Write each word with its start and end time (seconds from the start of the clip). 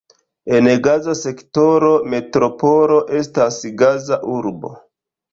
En 0.59 0.67
Gaza 0.85 1.13
sektoro 1.17 1.91
metropolo 2.13 2.97
estas 3.19 3.59
Gaza-urbo. 3.83 4.73